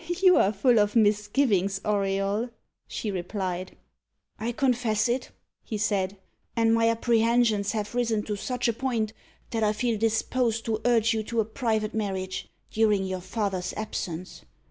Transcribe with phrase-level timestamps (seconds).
[0.23, 2.49] "You are full of misgivings, Auriol,"
[2.87, 3.77] she replied.
[4.39, 5.29] "I confess it,"
[5.63, 6.17] he said;
[6.55, 9.13] "and my apprehensions have risen to such a point,
[9.51, 14.41] that I feel disposed to urge you to a private marriage, during your father's absence."